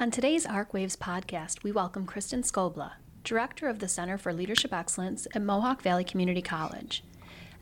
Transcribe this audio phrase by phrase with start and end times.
[0.00, 5.28] On today's ArcWaves podcast, we welcome Kristen Skobla, Director of the Center for Leadership Excellence
[5.34, 7.04] at Mohawk Valley Community College.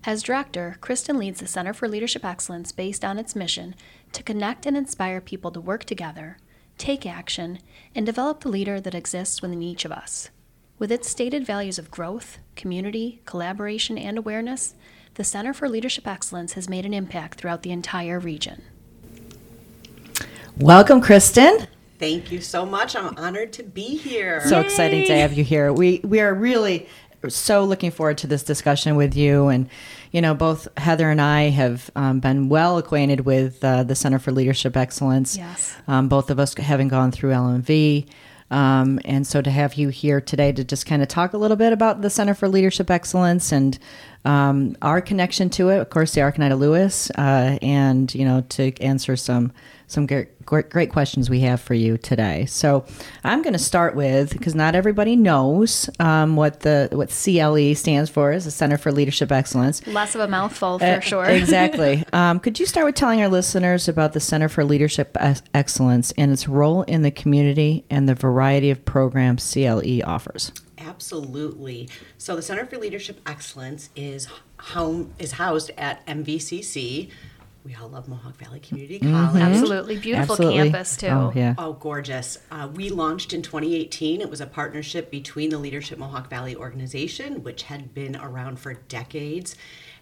[0.04, 3.74] As director, Kristen leads the Center for Leadership Excellence based on its mission
[4.12, 6.38] to connect and inspire people to work together,
[6.78, 7.58] take action,
[7.92, 10.30] and develop the leader that exists within each of us.
[10.78, 14.76] With its stated values of growth, community, collaboration, and awareness,
[15.14, 18.62] the Center for Leadership Excellence has made an impact throughout the entire region.
[20.56, 21.66] Welcome, Kristen.
[21.98, 22.94] Thank you so much.
[22.94, 24.40] I'm honored to be here.
[24.46, 25.72] So exciting to have you here.
[25.72, 26.88] We we are really
[27.28, 29.48] so looking forward to this discussion with you.
[29.48, 29.68] And
[30.12, 34.18] you know, both Heather and I have um, been well acquainted with uh, the Center
[34.18, 35.36] for Leadership Excellence.
[35.36, 35.76] Yes.
[35.86, 38.08] Um, both of us having gone through LMV.
[38.50, 41.56] Um, and so to have you here today to just kind of talk a little
[41.56, 43.78] bit about the Center for Leadership Excellence and
[44.24, 48.74] um, our connection to it, of course, the Arc Oneida-Lewis, uh, and you know to
[48.80, 49.52] answer some
[49.88, 52.44] some great, great questions we have for you today.
[52.46, 52.84] So
[53.24, 58.08] I'm going to start with because not everybody knows um, what the what CLE stands
[58.10, 59.84] for, is the Center for Leadership Excellence.
[59.86, 61.24] Less of a mouthful for Uh, sure.
[61.24, 62.04] exactly.
[62.12, 65.16] Um, could you start with telling our listeners about the Center for Leadership
[65.54, 70.52] Excellence and its role in the community and the variety of programs CLE offers?
[70.78, 71.88] Absolutely.
[72.18, 77.10] So the Center for Leadership Excellence is home is housed at MVCC.
[77.68, 79.42] We all love Mohawk Valley Community College.
[79.42, 80.70] Absolutely beautiful Absolutely.
[80.70, 81.08] campus too.
[81.08, 81.54] Oh, yeah.
[81.58, 82.38] Oh, gorgeous.
[82.50, 84.22] Uh, we launched in 2018.
[84.22, 88.72] It was a partnership between the Leadership Mohawk Valley organization, which had been around for
[88.72, 89.54] decades,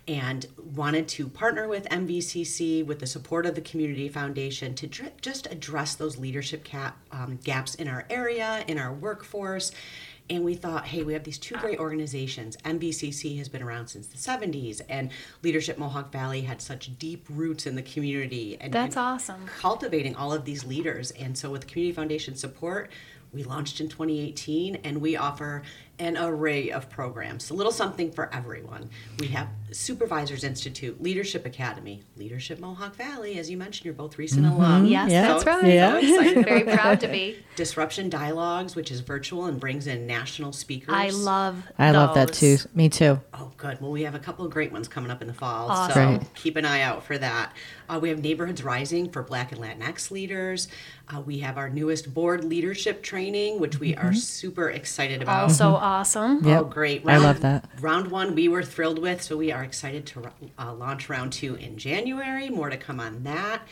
[0.06, 5.20] and wanted to partner with MVCC with the support of the Community Foundation to dr-
[5.20, 9.72] just address those leadership cap, um, gaps in our area, in our workforce.
[10.28, 12.56] And we thought, hey, we have these two great organizations.
[12.58, 15.10] MVCC has been around since the 70s, and
[15.42, 18.56] Leadership Mohawk Valley had such deep roots in the community.
[18.60, 19.46] And, That's and awesome.
[19.60, 21.12] cultivating all of these leaders.
[21.12, 22.90] And so, with Community Foundation support,
[23.32, 25.62] we launched in 2018 and we offer
[25.98, 28.90] an array of programs, a little something for everyone.
[29.18, 34.46] We have Supervisors Institute, Leadership Academy, Leadership Mohawk Valley, as you mentioned, you're both recent
[34.46, 34.84] alum.
[34.86, 35.28] Yes, Yeah.
[35.28, 35.64] that's right.
[35.64, 35.92] Yeah.
[35.92, 37.38] So excited Very proud to be.
[37.56, 40.94] Disruption Dialogues, which is virtual and brings in national speakers.
[40.94, 41.62] I love.
[41.78, 42.58] I love that too.
[42.74, 43.18] Me too.
[43.34, 43.80] Oh, good.
[43.80, 45.92] Well, we have a couple of great ones coming up in the fall, Awesome.
[45.94, 46.34] so Great.
[46.34, 47.52] keep an eye out for that.
[47.88, 50.68] Uh, we have Neighborhoods Rising for Black and Latinx leaders.
[51.08, 55.44] Uh, we have our newest board leadership training, which we are super excited about.
[55.44, 56.44] Also awesome.
[56.44, 56.60] Yep.
[56.60, 57.02] Oh, great.
[57.06, 57.64] I love that.
[57.80, 61.54] Round one, we were thrilled with, so we are excited to uh, launch round two
[61.54, 62.50] in January.
[62.50, 63.62] More to come on that.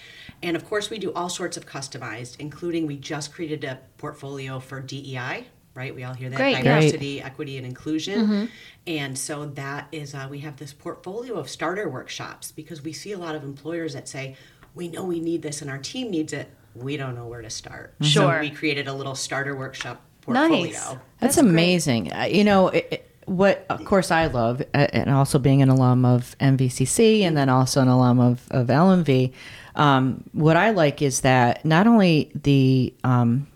[0.43, 4.61] And of course, we do all sorts of customized, including we just created a portfolio
[4.61, 5.95] for DEI, right?
[5.95, 6.63] We all hear that Great, yeah.
[6.63, 8.49] diversity, equity, and inclusion.
[8.87, 13.13] And so that is, uh, we have this portfolio of starter workshops because we see
[13.13, 14.37] a lot of employers that say,
[14.75, 16.51] we know we need this and our team needs it.
[16.75, 17.95] We don't know where to start.
[18.03, 18.35] Sure.
[18.35, 20.63] So we created a little starter workshop portfolio.
[20.65, 20.83] Nice.
[20.85, 22.13] That's, That's amazing.
[22.13, 25.71] Uh, you know, it, it- what of course I love, uh, and also being an
[25.71, 29.33] alum of MVCC and then also an alum of, of LMV,
[29.77, 33.47] um, what I like is that not only the um,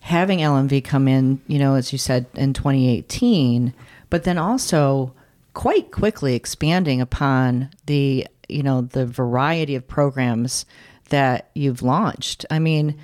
[0.00, 3.74] having LMV come in, you know, as you said in 2018,
[4.08, 5.12] but then also
[5.52, 10.64] quite quickly expanding upon the you know the variety of programs
[11.10, 12.46] that you've launched.
[12.50, 12.98] I mean,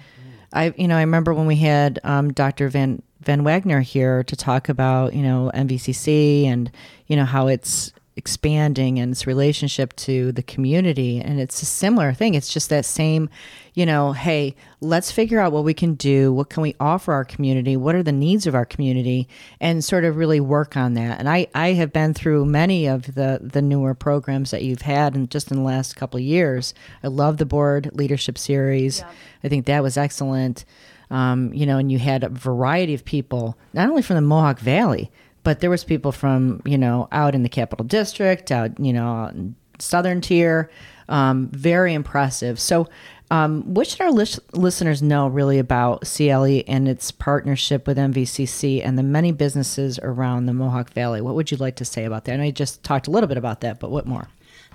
[0.53, 2.69] I you know I remember when we had um, Dr.
[2.69, 6.71] Van Van Wagoner here to talk about you know MVCC and
[7.07, 11.19] you know how it's expanding and its relationship to the community.
[11.19, 12.35] And it's a similar thing.
[12.35, 13.31] It's just that same
[13.75, 16.33] you know hey let's figure out what we can do.
[16.33, 17.77] What can we offer our community?
[17.77, 19.29] What are the needs of our community?
[19.61, 21.19] And sort of really work on that.
[21.19, 25.15] And i i have been through many of the the newer programs that you've had
[25.15, 26.75] and just in the last couple of years.
[27.03, 29.03] I love the board leadership series.
[29.45, 30.65] I think that was excellent.
[31.11, 34.61] Um, you know and you had a variety of people not only from the mohawk
[34.61, 35.11] valley
[35.43, 39.27] but there was people from you know out in the capital district out you know
[39.27, 40.71] in southern tier
[41.11, 42.59] um, very impressive.
[42.59, 42.89] So
[43.33, 48.85] um, what should our lis- listeners know really about cle and its partnership with mvcc
[48.85, 51.21] and the many businesses around the mohawk valley?
[51.21, 52.35] What would you like to say about that?
[52.35, 54.29] I know you just talked a little bit about that but what more?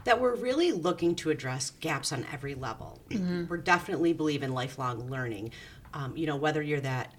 [0.04, 3.02] That we're really looking to address gaps on every level.
[3.50, 5.52] We're definitely believe in lifelong learning.
[5.96, 7.12] Um, you know, whether you're that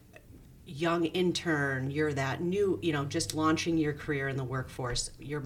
[0.67, 5.45] young intern, you're that new, you know, just launching your career in the workforce, you're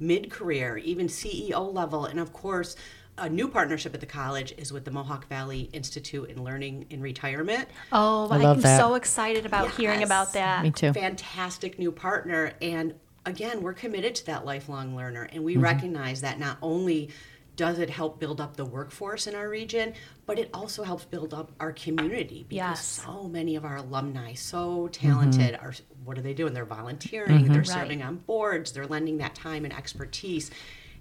[0.00, 2.74] mid-career, even CEO level, and of course,
[3.18, 7.02] a new partnership at the college is with the Mohawk Valley Institute in Learning in
[7.02, 7.68] Retirement.
[7.92, 8.78] Oh, I I'm that.
[8.80, 10.62] so excited about hearing about that.
[10.62, 12.94] me too fantastic new partner and
[13.26, 15.44] again we're committed to that lifelong learner and Mm-hmm.
[15.44, 17.10] we recognize that not only
[17.56, 19.92] does it help build up the workforce in our region,
[20.26, 23.02] but it also helps build up our community because Yes.
[23.04, 25.66] so many of our alumni, so talented, mm-hmm.
[25.66, 26.54] are what are they doing?
[26.54, 27.52] They're volunteering, mm-hmm.
[27.52, 27.66] they're Right.
[27.66, 30.50] serving on boards, they're lending that time and expertise.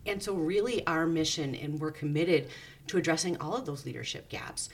[0.06, 2.50] And so, really, our mission, and we're committed
[2.88, 4.70] to addressing all of those leadership gaps.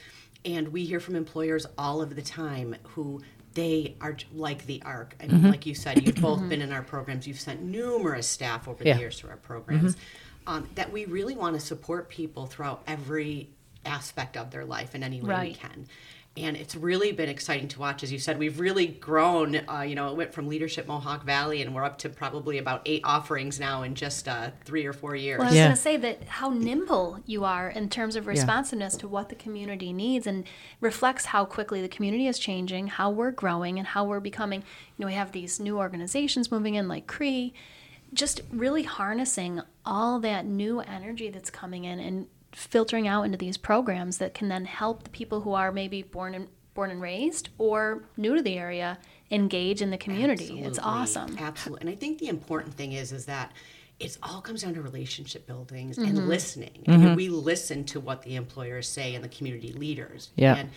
[0.45, 3.21] And we hear from employers all of the time who
[3.53, 5.15] they are like the ARC.
[5.19, 5.49] I mean, mm-hmm.
[5.49, 8.93] like you said, you've both been in our programs, you've sent numerous staff over Yeah.
[8.93, 9.95] the years through our programs.
[10.47, 13.49] Um, that we really want to support people throughout every
[13.85, 15.87] aspect of their life in any way we can.
[16.37, 18.01] And it's really been exciting to watch.
[18.03, 19.59] As you said, we've really grown.
[19.67, 22.83] Uh, you know, it went from leadership Mohawk Valley, and we're up to probably about
[22.85, 25.39] eight offerings now in just uh, three or four years.
[25.39, 25.63] Well, I was Yeah.
[25.65, 29.35] going to say that how nimble you are in terms of responsiveness to what the
[29.35, 30.45] community needs and
[30.79, 34.59] reflects how quickly the community is changing, how we're growing, and how we're becoming.
[34.61, 37.53] You know, we have these new organizations moving in like Cree,
[38.13, 43.57] just really harnessing all that new energy that's coming in and filtering out into these
[43.57, 47.49] programs that can then help the people who are maybe born and born and raised
[47.57, 48.97] or new to the area
[49.31, 50.61] engage in the community.
[50.61, 51.35] It's awesome.
[51.39, 51.81] Absolutely.
[51.81, 53.51] And I think the important thing is is that
[53.99, 56.17] it all comes down to relationship buildings Mm-hmm.
[56.17, 56.83] and listening.
[56.87, 60.29] I mean, we listen to what the employers say and the community leaders.
[60.35, 60.55] Yeah.
[60.55, 60.69] And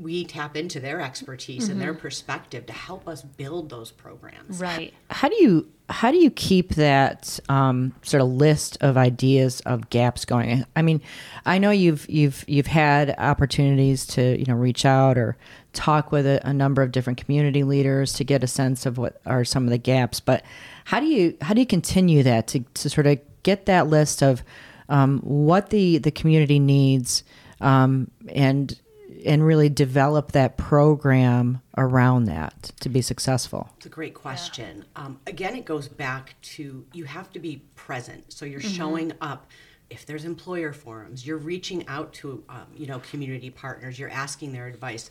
[0.00, 1.80] we tap into their expertise and Mm-hmm.
[1.80, 4.58] their perspective to help us build those programs.
[4.60, 4.94] Right.
[5.10, 9.90] how do you how do you keep that um, sort of list of ideas of
[9.90, 10.64] gaps going?
[10.76, 11.00] I mean,
[11.44, 15.36] I know you've you've you've had opportunities to you know reach out or
[15.72, 19.20] talk with a, a number of different community leaders to get a sense of what
[19.26, 20.20] are some of the gaps.
[20.20, 20.44] But
[20.84, 24.22] how do you how do you continue that to, to sort of get that list
[24.22, 24.42] of
[24.88, 27.24] um, what the the community needs
[27.60, 28.78] um, and
[29.24, 33.70] and really develop that program around that to be successful?
[33.76, 34.84] It's a great question.
[34.96, 38.32] Um, again, it goes back to you have to be present.
[38.32, 38.76] So you're Mm-hmm.
[38.76, 39.46] showing up.
[39.88, 43.98] If there's employer forums, you're reaching out to um, you know community partners.
[43.98, 45.10] You're asking their advice.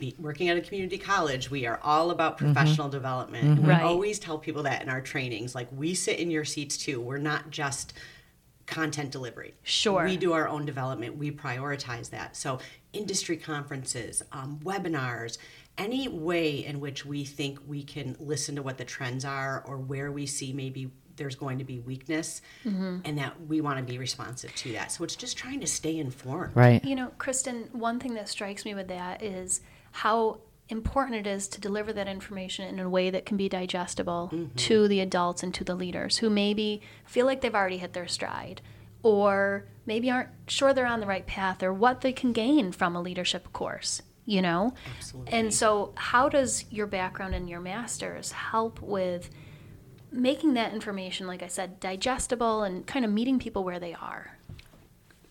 [0.00, 3.44] Be, working at a community college, we are all about professional development.
[3.44, 3.82] And we Right.
[3.82, 5.54] always tell people that in our trainings.
[5.54, 7.00] Like we sit in your seats too.
[7.00, 7.92] We're not just
[8.70, 9.54] content delivery.
[9.62, 10.04] Sure.
[10.04, 11.16] We do our own development.
[11.18, 12.36] We prioritize that.
[12.36, 12.60] So,
[12.92, 15.38] industry conferences, um, webinars,
[15.76, 19.78] any way in which we think we can listen to what the trends are or
[19.78, 22.40] where we see maybe there's going to be weakness
[23.04, 24.92] and that we want to be responsive to that.
[24.92, 26.54] So, it's just trying to stay informed.
[26.54, 26.82] Right.
[26.84, 29.60] You know, Kristen, one thing that strikes me with that is
[29.92, 30.38] how
[30.70, 34.54] important it is to deliver that information in a way that can be digestible mm-hmm.
[34.56, 38.08] to the adults and to the leaders who maybe feel like they've already hit their
[38.08, 38.60] stride
[39.02, 42.94] or maybe aren't sure they're on the right path or what they can gain from
[42.94, 44.74] a leadership course, you know?
[44.96, 45.32] Absolutely.
[45.32, 49.30] And so, how does your background and your master's help with
[50.12, 54.36] making that information, like I said, digestible and kind of meeting people where they are?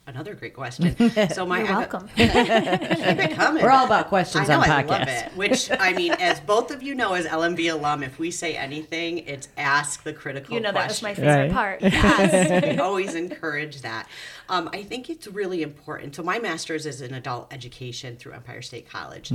[0.10, 0.96] Another great question.
[1.30, 2.08] So, my You're I have welcome.
[2.16, 3.62] Keep it coming.
[3.64, 5.32] We're all about questions I know, on I love it.
[5.38, 9.20] Which I mean, as both of you know, as LMV alum, if we say anything,
[9.20, 10.48] it's ask the critical.
[10.48, 10.56] Question.
[10.56, 11.52] You know, that was my favorite Right.
[11.52, 11.82] part.
[12.00, 14.08] Yes, we always encourage that.
[14.50, 16.16] Um, I think it's really important.
[16.16, 19.32] So my master's is in adult education through Empire State College,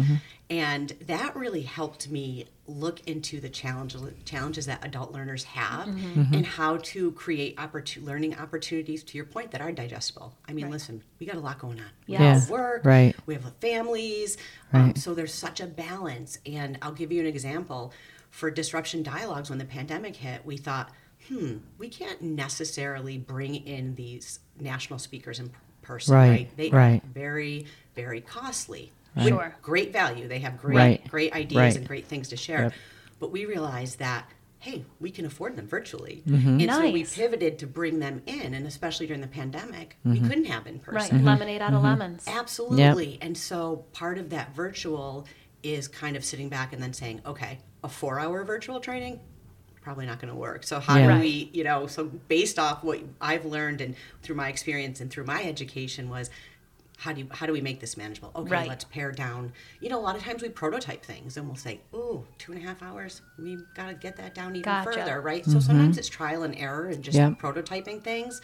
[0.50, 6.46] and that really helped me look into the challenges challenges that adult learners have and
[6.46, 9.02] how to create opportu- learning opportunities.
[9.05, 10.35] To your point, that are digestible.
[10.49, 11.87] I mean, listen, we got a lot going on.
[12.06, 12.43] We Yes.
[12.43, 13.14] have work, Right.
[13.26, 14.37] We have families,
[14.73, 14.99] um, Right.
[14.99, 16.38] so there's such a balance.
[16.47, 17.92] And I'll give you an example.
[18.30, 20.90] For disruption dialogues, when the pandemic hit, we thought,
[21.28, 25.50] hmm, we can't necessarily bring in these national speakers in
[25.83, 26.57] person, Right, right?
[26.57, 27.02] They right.
[27.04, 28.90] are very, very costly.
[29.16, 29.25] Right.
[29.25, 29.56] With Sure.
[29.62, 30.28] Great value.
[30.28, 31.76] They have great, Right, great ideas right.
[31.76, 32.62] and great things to share.
[32.64, 32.73] Yep.
[33.21, 34.28] But we realized that,
[34.59, 36.23] hey, we can afford them virtually.
[36.26, 36.61] Mm-hmm.
[36.61, 38.54] And so we pivoted to bring them in.
[38.54, 40.28] And especially during the pandemic, we mm-hmm.
[40.28, 40.94] couldn't have in person.
[40.94, 41.16] Right, person.
[41.18, 41.26] Mm-hmm.
[41.26, 42.25] lemonade out of lemons.
[42.26, 43.18] Absolutely.
[43.21, 45.26] And so part of that virtual
[45.62, 49.21] is kind of sitting back and then saying, okay, a four hour virtual training,
[49.83, 50.64] probably not going to work.
[50.64, 51.14] So how Yeah.
[51.14, 55.11] do we, you know, so based off what I've learned and through my experience and
[55.11, 56.30] through my education was
[56.96, 58.30] how do you, how do we make this manageable?
[58.34, 58.68] Okay, Right.
[58.68, 59.52] let's pare down.
[59.80, 62.62] You know, a lot of times we prototype things and we'll say, ooh, two and
[62.62, 63.22] a half hours.
[63.38, 65.00] We got to get that down even Gotcha.
[65.00, 65.44] further, right?
[65.44, 65.60] So mm-hmm.
[65.60, 67.30] sometimes it's trial and error and just Yeah.
[67.30, 68.40] prototyping things.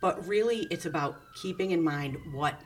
[0.00, 2.58] But really, it's about keeping in mind what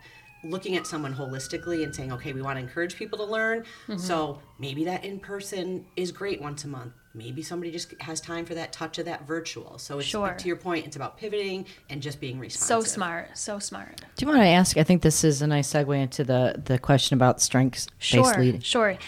[0.45, 3.63] looking at someone holistically and saying, okay, we want to encourage people to learn.
[3.89, 3.97] Mm-hmm.
[3.97, 6.93] So maybe that in person is great once a month.
[7.15, 9.79] Maybe somebody just has time for that touch of that virtual.
[9.79, 10.35] So it's Sure.
[10.35, 12.89] to your point, it's about pivoting and just being responsive.
[12.89, 14.01] So smart, so smart.
[14.17, 14.77] Do you want to ask?
[14.77, 18.35] I think this is a nice segue into the the question about strengths based Sure,
[18.39, 18.61] leading.
[18.61, 18.99] sure.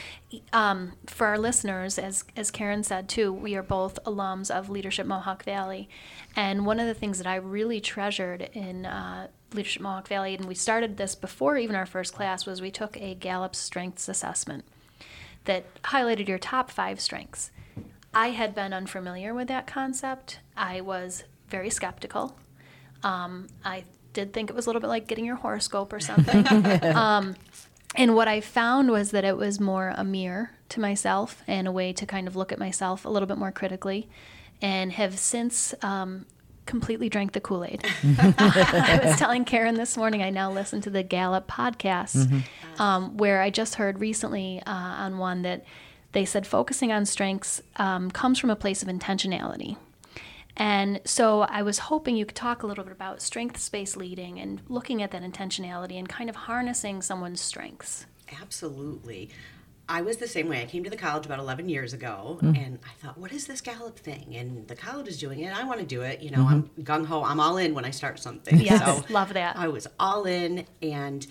[0.52, 5.06] Um, for our listeners, as as Karen said too, we are both alums of Leadership
[5.06, 5.88] Mohawk Valley,
[6.34, 10.44] and one of the things that I really treasured in uh, Leadership Mohawk Valley, and
[10.46, 14.64] we started this before even our first class, was we took a Gallup Strengths Assessment
[15.44, 17.50] that highlighted your top five strengths.
[18.16, 20.38] I had been unfamiliar with that concept.
[20.56, 22.34] I was very skeptical.
[23.02, 26.46] Um, I did think it was a little bit like getting your horoscope or something.
[26.96, 27.36] um,
[27.94, 31.72] and what I found was that it was more a mirror to myself and a
[31.72, 34.08] way to kind of look at myself a little bit more critically,
[34.62, 36.24] and have since um,
[36.64, 37.84] completely drank the Kool Aid.
[38.18, 42.42] I was telling Karen this morning, I now listen to the Gallup podcast,
[42.78, 45.66] um, where I just heard recently uh, on one that
[46.16, 49.76] they said focusing on strengths um, comes from a place of intentionality.
[50.56, 54.40] And so I was hoping you could talk a little bit about strengths based leading
[54.40, 58.06] and looking at that intentionality and kind of harnessing someone's strengths.
[58.40, 59.28] Absolutely.
[59.88, 60.62] I was the same way.
[60.62, 62.56] I came to the college about 11 years ago Mm.
[62.64, 64.34] and I thought, what is this Gallup thing?
[64.34, 65.52] And the college is doing it.
[65.56, 66.22] I want to do it.
[66.22, 66.54] You know, Mm-hmm.
[66.78, 67.22] I'm gung ho.
[67.22, 68.58] I'm all in when I start something.
[68.58, 69.56] Yes, So love that.
[69.56, 71.24] I was all in and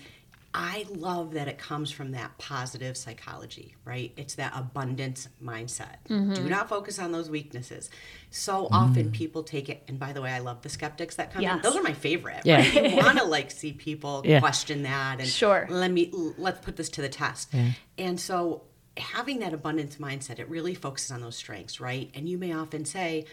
[0.58, 4.10] I love that it comes from that positive psychology, right?
[4.16, 5.96] It's that abundance mindset.
[6.08, 6.32] Mm-hmm.
[6.32, 7.90] Do not focus on those weaknesses.
[8.30, 8.68] So Mm.
[8.72, 11.48] often people take it, and by the way, I love the skeptics that come in.
[11.48, 11.62] Yes.
[11.62, 12.40] Those are my favorite.
[12.44, 12.56] Yeah.
[12.56, 12.90] Right?
[12.90, 14.40] You want to like see people Yeah.
[14.40, 15.66] question that and Sure.
[15.68, 17.50] let me let's put this to the test.
[17.52, 17.72] Yeah.
[17.98, 18.62] And so
[18.96, 22.10] having that abundance mindset, it really focuses on those strengths, right?
[22.14, 23.26] And you may often say,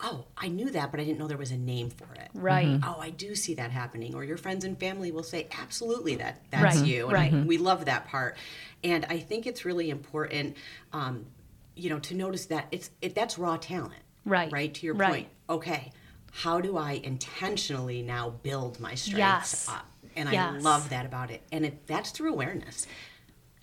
[0.00, 2.78] "Oh, I knew that, but I didn't know there was a name for it." Right.
[2.82, 4.14] Oh, I do see that happening.
[4.14, 7.46] Or your friends and family will say, "Absolutely, that that's Right, you." And right.
[7.46, 8.36] we love that part.
[8.84, 10.56] And I think it's really important,
[10.92, 11.26] um,
[11.74, 14.02] you know, to notice that it's it that's raw talent.
[14.24, 14.74] Right, Right.
[14.74, 15.10] To your right.
[15.10, 15.28] point.
[15.48, 15.92] Okay.
[16.32, 19.68] How do I intentionally now build my strengths Yes.
[19.68, 19.86] up?
[20.16, 21.42] And I love that about it.
[21.52, 22.86] And it, that's through awareness.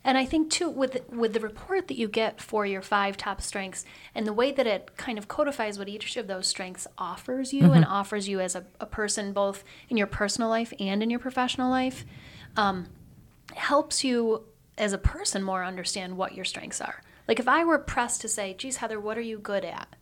[0.03, 3.41] And I think too with with the report that you get for your five top
[3.41, 7.53] strengths and the way that it kind of codifies what each of those strengths offers
[7.53, 11.09] you and offers you as a, a person both in your personal life and in
[11.09, 12.05] your professional life
[12.57, 12.87] um,
[13.55, 14.43] helps you
[14.77, 17.01] as a person more understand what your strengths are.
[17.27, 19.95] Like if I were pressed to say, geez, Heather, what are you good at?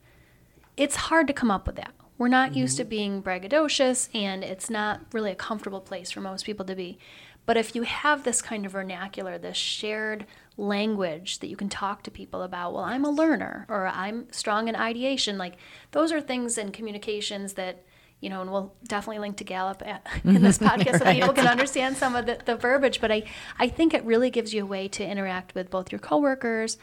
[0.77, 1.93] It's hard to come up with that.
[2.17, 6.46] We're not used to being braggadocious, and it's not really a comfortable place for most
[6.46, 7.00] people to be.
[7.45, 10.25] But if you have this kind of vernacular, this shared
[10.57, 14.67] language that you can talk to people about, well, I'm a learner or I'm strong
[14.67, 15.55] in ideation, like
[15.91, 17.83] those are things in communications that,
[18.19, 21.48] you know, and we'll definitely link to Gallup at, in this podcast so people can
[21.48, 23.01] understand some of the, the verbiage.
[23.01, 23.24] But I,
[23.57, 26.77] I think it really gives you a way to interact with both your coworkers,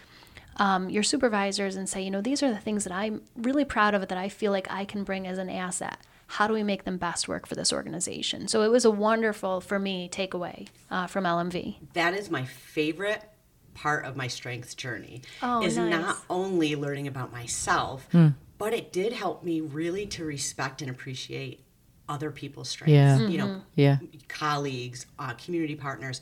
[0.57, 3.95] um, your supervisors and say, you know, these are the things that I'm really proud
[3.95, 5.99] of that I feel like I can bring as an asset.
[6.29, 8.49] How do we make them best work for this organization?
[8.49, 11.77] So it was a wonderful, for me, takeaway uh, from LMV.
[11.95, 13.23] that is my favorite
[13.75, 15.91] part of my strengths journey Oh, is nice.
[15.91, 18.09] not only learning about myself
[18.59, 21.63] but it did help me really to respect and appreciate
[22.09, 23.19] other people's strengths Yeah.
[23.29, 23.99] you know Yeah.
[24.27, 26.21] colleagues uh, community partners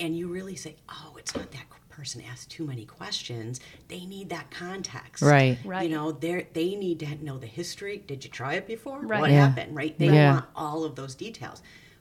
[0.00, 4.28] and you really say oh it's not that person asked too many questions they need
[4.28, 5.58] that context Right.
[5.64, 5.90] Right.
[5.90, 9.20] you know they they need to know the history did you try it before Right.
[9.20, 9.48] what Yeah.
[9.48, 10.34] happened right they Yeah.
[10.34, 11.60] want all of those details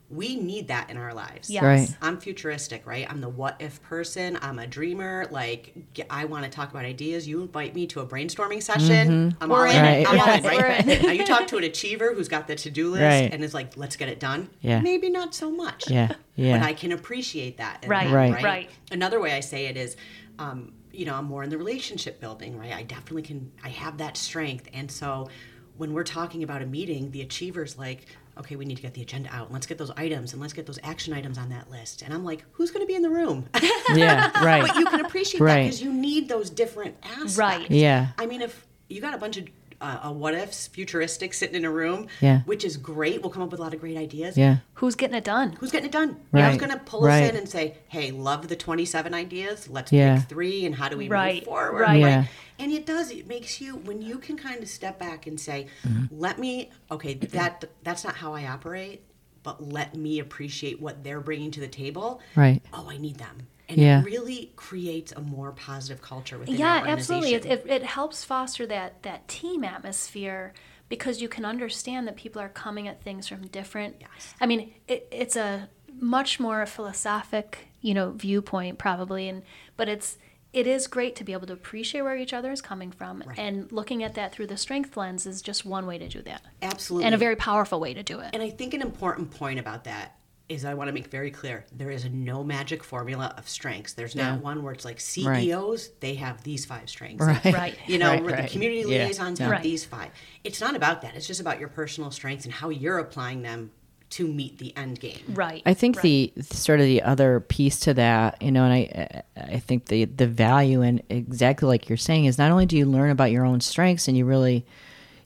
[0.10, 1.64] we need that in our lives Yes.
[1.64, 1.90] Right.
[2.02, 3.06] I'm futuristic, right?
[3.10, 4.38] I'm the what if person.
[4.42, 5.28] I'm a dreamer.
[5.32, 5.74] Like
[6.10, 7.28] I want to talk about ideas.
[7.28, 9.36] You invite me to a brainstorming session.
[9.42, 9.76] I'm all We're in.
[9.76, 10.08] in it.
[10.10, 10.88] I'm all in, right?
[10.88, 11.02] in.
[11.08, 13.34] now you talk to an achiever who's got the to-do list Right.
[13.34, 14.50] and is like, let's get it done.
[14.62, 14.80] Yeah.
[14.80, 15.90] Maybe not so much.
[15.90, 16.14] Yeah.
[16.38, 16.58] Yeah.
[16.60, 17.84] But I can appreciate that.
[17.84, 18.44] in Right, them, Right.
[18.44, 18.70] right.
[18.92, 19.98] Another way I say it is,
[20.40, 22.72] um, you know, I'm more in the relationship building, right?
[22.72, 23.52] I definitely can.
[23.64, 25.30] I have that strength, and so
[25.78, 28.06] when we're talking about a meeting, the achiever's like,
[28.40, 30.54] okay, we need to get the agenda out, and let's get those items, and let's
[30.54, 32.02] get those action items on that list.
[32.04, 33.48] And I'm like, who's going to be in the room?
[33.96, 34.32] yeah.
[34.44, 34.66] Right.
[34.66, 37.38] but you can appreciate that because you need those different aspects.
[37.38, 37.70] Right.
[37.70, 38.08] Yeah.
[38.18, 39.48] I mean, if you got a bunch of
[39.80, 42.42] uh, uh, what ifs, futuristic, sitting in a room, Yeah.
[42.46, 43.22] which is great.
[43.22, 44.38] We'll come up with a lot of great ideas.
[44.38, 44.58] Yeah.
[44.76, 45.54] Who's getting it done?
[45.60, 46.18] Who's getting it done?
[46.32, 46.50] Right.
[46.50, 47.24] Who's going to pull Right.
[47.24, 49.70] us in and say, "Hey, love the twenty-seven ideas.
[49.70, 50.20] Let's Yeah.
[50.20, 52.00] pick three, and how do we Right, move forward?" right.
[52.00, 52.26] Yeah.
[52.60, 53.12] And it does.
[53.12, 56.20] It makes you when you can kind of step back and say, Mm-hmm.
[56.20, 59.04] "Let me." Okay, that that's not how I operate,
[59.48, 62.20] but let me appreciate what they're bringing to the table.
[62.36, 62.62] Right.
[62.74, 63.48] Oh, I need them.
[63.70, 64.02] And Yeah.
[64.02, 66.86] it really creates a more positive culture within the organization.
[66.88, 70.54] yeah absolutely it, it, it helps foster that that team atmosphere
[70.90, 74.34] because you can understand that people are coming at things from different Yes.
[74.42, 79.44] i mean it, it's a much more philosophic you know viewpoint probably and
[79.78, 80.18] but it's
[80.58, 83.38] it is great to be able to appreciate where each other is coming from, Right.
[83.38, 86.42] and looking at that through the strength lens is just one way to do that,
[86.62, 87.06] Absolutely.
[87.06, 88.32] and a very powerful way to do it.
[88.34, 90.14] And I think an important point about that
[90.50, 93.94] is I want to make very clear there is no magic formula of strengths.
[93.94, 97.24] There's not one where it's like CEOs, they have these five strengths.
[97.26, 97.44] Right.
[97.54, 97.78] Right.
[97.86, 98.44] You know, Right, where right.
[98.44, 99.04] the community Yeah.
[99.06, 99.46] liaisons Yeah.
[99.48, 99.64] have Right.
[99.64, 100.10] these five.
[100.46, 101.16] It's not about that.
[101.16, 103.72] It's just about your personal strengths and how you're applying them
[104.10, 105.20] to meet the end game.
[105.30, 105.62] Right.
[105.66, 106.34] I think right.
[106.36, 110.06] the sort of the other piece to that, you know, and I I think the
[110.06, 113.46] the value and exactly like you're saying is not only do you learn about your
[113.46, 114.66] own strengths and you really,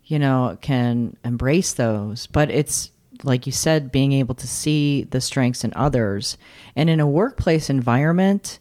[0.05, 2.91] you know, can embrace those, but it's
[3.23, 6.37] like you said, being able to see the strengths in others,
[6.75, 8.59] and in a workplace environment,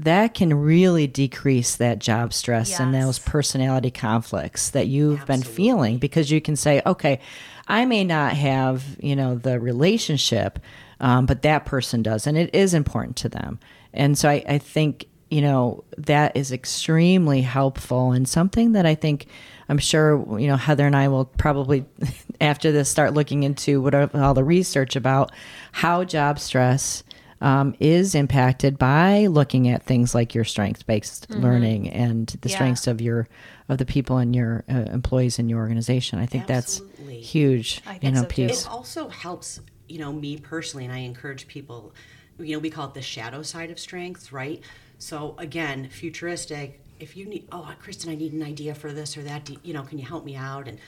[0.00, 5.98] that can really decrease that job stress and those personality conflicts that you've been feeling
[5.98, 7.20] because you can say, okay,
[7.68, 10.58] I may not have, you know, the relationship,
[11.00, 13.60] um, but that person does, and it is important to them.
[13.92, 18.94] And so I, I think, you know, that is extremely helpful and something that I
[18.94, 19.26] think
[19.68, 21.84] I'm sure, you know, Heather and I will probably,
[22.40, 25.30] after this, start looking into what all the research about
[25.72, 27.04] how job stress
[27.40, 32.48] um, is impacted by looking at things like your strengths based learning and the Mm-hmm.
[32.48, 32.54] Yeah.
[32.54, 33.28] strengths of your
[33.68, 36.18] of the people and your uh, employees in your organization.
[36.18, 37.16] I think Absolutely.
[37.16, 38.46] that's huge, I you know, so, too.
[38.48, 38.62] piece.
[38.62, 41.92] It also helps, you know, me personally, and I encourage people,
[42.38, 44.60] you know, we call it the shadow side of strengths, right?
[44.98, 46.80] So again, futuristic.
[46.98, 49.48] If you need, oh, Kristen, I need an idea for this or that.
[49.64, 50.68] You know, can you help me out?
[50.68, 50.78] And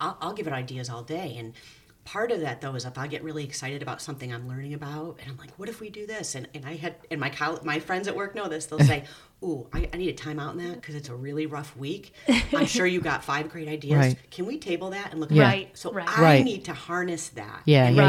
[0.00, 1.36] I'll, I'll give it ideas all day.
[1.38, 1.54] And
[2.06, 5.18] part of that though is if I get really excited about something I'm learning about,
[5.20, 6.34] and I'm like, what if we do this?
[6.34, 8.64] And and I had, and my coll- my friends at work know this.
[8.66, 9.04] They'll say,
[9.44, 12.14] "Ooh, I, I need a timeout in that because it's a really rough week.
[12.54, 13.98] I'm sure you got five great ideas.
[13.98, 14.16] Right.
[14.30, 15.42] Can we table that and look Yeah.
[15.44, 16.08] at Right, So right.
[16.08, 16.44] I Right.
[16.44, 18.02] need to harness that Yeah, and yeah,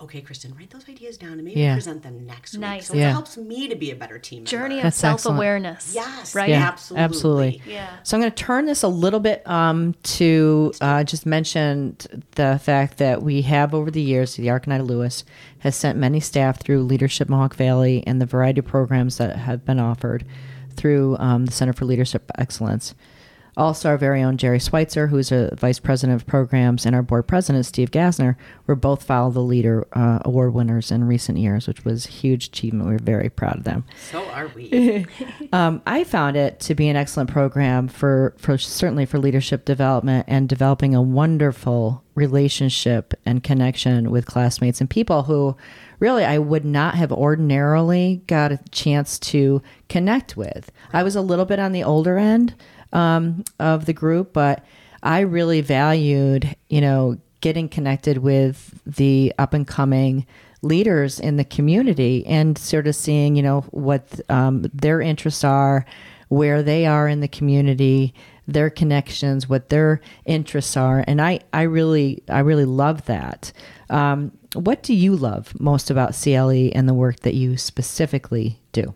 [0.00, 1.74] Recognize okay kristen write those ideas down and maybe Yeah.
[1.74, 2.86] present them next week Nice.
[2.88, 3.10] so Yeah.
[3.10, 4.50] it helps me to be a better team member.
[4.50, 5.92] journey of self awareness.
[5.94, 6.48] yes Right.
[6.48, 7.62] yeah, Yeah, absolutely absolutely.
[7.66, 7.88] Yeah.
[8.02, 11.96] So I'm going to turn this a little bit um, to uh, just mention
[12.32, 15.24] the fact that we have over the years, the Arc Oneida-Lewis
[15.60, 19.64] has sent many staff through Leadership Mohawk Valley and the variety of programs that have
[19.64, 20.24] been offered
[20.76, 22.94] through um, the Center for Leadership Excellence.
[23.60, 27.26] Also, our very own Jerry Schweitzer, who's a vice president of programs, and our board
[27.26, 28.36] president, Steve Gassner,
[28.66, 32.46] were both Follow the Leader uh, award winners in recent years, which was a huge
[32.46, 32.88] achievement.
[32.88, 33.84] We are very proud of them.
[34.10, 35.06] so are we
[35.52, 40.24] Um, I found it to be an excellent program for, for certainly for leadership development
[40.26, 45.54] and developing a wonderful relationship and connection with classmates and people who
[45.98, 50.72] really I would not have ordinarily got a chance to connect with.
[50.92, 52.54] I was a little bit on the older end
[52.92, 54.64] um, of the group, but
[55.02, 60.26] I really valued, you know, getting connected with the up and coming
[60.62, 65.86] leaders in the community and sort of seeing, you know, what um, their interests are,
[66.28, 68.14] where they are in the community,
[68.46, 73.52] their connections, what their interests are, and I, I really, I really love that.
[73.88, 78.94] Um, what do you love most about CLE and the work that you specifically do?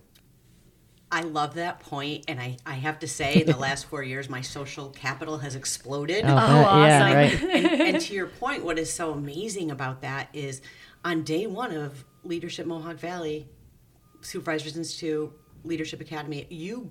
[1.15, 4.29] I love that point and i, I have to say in the last four years
[4.29, 6.83] my social capital has exploded Oh, awesome.
[6.91, 7.43] yeah, right.
[7.43, 10.61] and, and to your point, what is so amazing about that is
[11.05, 13.47] on day one of Leadership Mohawk Valley,
[14.23, 15.31] Supervisors Institute,
[15.65, 16.91] Leadership Academy, you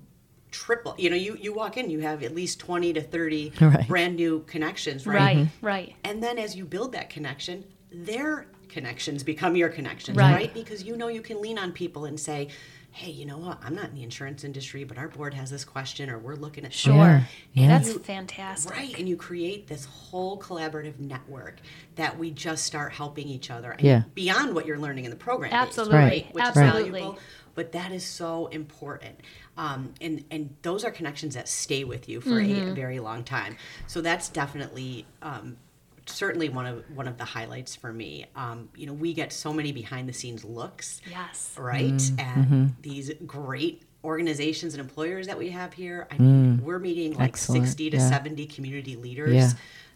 [0.52, 3.88] triple, you know, you, you walk in, you have at least 20 to 30 Right.
[3.88, 5.16] brand new connections, right?
[5.18, 5.38] Right.
[5.38, 5.66] Mm-hmm.
[5.66, 5.96] Right.
[6.04, 10.34] And then as you build that connection, their connections become your connections, Right.
[10.34, 10.54] right?
[10.54, 12.50] Because you know you can lean on people and say,
[12.94, 13.58] hey, you know what?
[13.64, 16.64] I'm not in the insurance industry, but our board has this question, or we're looking
[16.64, 16.94] at Sure.
[16.94, 17.24] Yeah.
[17.54, 17.68] Yeah.
[17.68, 18.72] That's You- fantastic.
[18.72, 21.58] Right, and you create this whole collaborative network
[21.96, 23.72] that we just start helping each other.
[23.72, 24.04] And Yeah.
[24.14, 25.50] Beyond what you're learning in the program.
[25.50, 25.98] days, Absolutely.
[25.98, 26.34] Right.
[26.34, 26.82] Which Absolutely.
[26.82, 27.20] is valuable.
[27.56, 29.20] But that is so important.
[29.58, 32.70] Um, and, and those are connections that stay with you for Mm-hmm.
[32.70, 33.58] a very long time.
[33.88, 35.58] So that's definitely um,
[36.06, 38.26] certainly one of one of the highlights for me.
[38.36, 41.56] Um, you know, we get so many behind the scenes looks Yes.
[41.58, 41.92] right?
[42.20, 42.66] And Mm-hmm.
[42.82, 46.08] these great organizations and employers that we have here.
[46.12, 47.34] I mean, we're meeting like Mm.
[47.36, 48.10] Excellent, 60 to yeah.
[48.10, 49.52] 70 community leaders Yeah.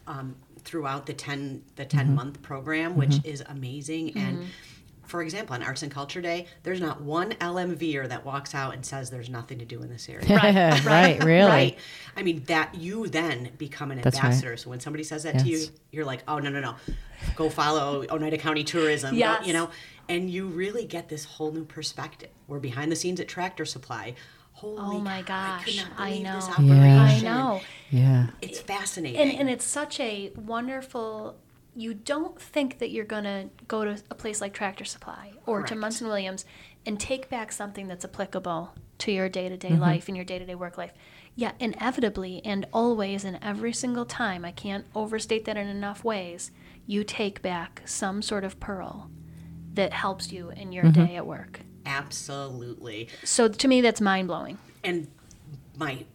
[0.06, 2.14] um, throughout the 10 the 10 Mm-hmm.
[2.14, 4.16] month program, which is amazing.
[4.16, 4.46] And
[5.08, 8.84] for example, on Arts and Culture Day, there's not one LMVer that walks out and
[8.84, 10.26] says there's nothing to do in this area.
[10.28, 11.48] right, right, really.
[11.48, 11.78] Right.
[12.16, 14.24] I mean, that you then become an That's right.
[14.26, 14.56] ambassador.
[14.56, 16.76] So when somebody says that to you, you're like, oh, no, no, no.
[17.36, 19.18] Go follow Oneida County Tourism.
[19.18, 19.70] Go- you know,
[20.08, 22.30] and you really get this whole new perspective.
[22.46, 24.14] We're behind the scenes at Tractor Supply.
[24.52, 26.52] Holy Oh my cow, I could gosh, not I believe this know.
[26.52, 27.26] operation.
[27.28, 27.60] I know.
[27.90, 28.26] Yeah.
[28.42, 29.20] It's fascinating.
[29.20, 31.36] And, and it's such a wonderful.
[31.78, 35.62] You don't think that you're going to go to a place like Tractor Supply or
[35.62, 36.44] to Munson Williams
[36.84, 40.40] and take back something that's applicable to your day to day life and your day
[40.40, 40.90] to day work life.
[41.36, 46.50] Yeah, inevitably and always and every single time, I can't overstate that in enough ways,
[46.84, 49.08] you take back some sort of pearl
[49.74, 51.04] that helps you in your mm-hmm.
[51.04, 51.60] day at work.
[51.86, 53.08] Absolutely.
[53.22, 54.58] So to me, that's mind blowing.
[54.82, 55.06] And
[55.76, 56.06] my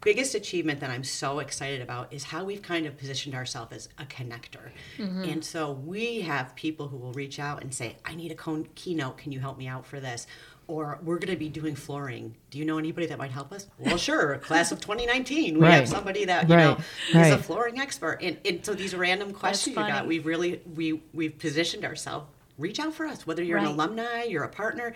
[0.00, 3.88] biggest achievement that I'm so excited about is how we've kind of positioned ourselves as
[3.98, 4.70] a connector.
[4.98, 5.24] Mm-hmm.
[5.24, 8.68] And so we have people who will reach out and say, I need a con-
[8.74, 9.18] keynote.
[9.18, 10.26] Can you help me out for this?
[10.66, 12.36] Or we're going to be doing flooring.
[12.50, 13.66] Do you know anybody that might help us?
[13.78, 14.36] Well, sure.
[14.42, 15.54] Class of 2019.
[15.54, 15.72] We Right.
[15.74, 16.78] have somebody that you know
[17.14, 17.26] Right.
[17.28, 18.18] is a flooring expert.
[18.22, 22.26] And, and so these random questions you got, we've really we we've positioned ourselves.
[22.58, 24.92] Reach out for us, whether you're an alumni, you're a partner